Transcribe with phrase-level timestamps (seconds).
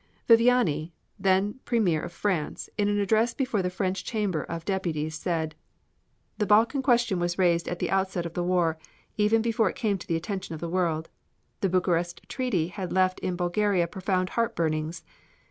[0.27, 5.53] Viviani, then Premier of France, in an address before the French Chamber of Deputies, said:
[6.39, 8.79] The Balkan question was raised at the outset of the war,
[9.15, 11.11] even before it came to the attention of the world.
[11.59, 15.03] The Bucharest Treaty had left in Bulgaria profound heartburnings.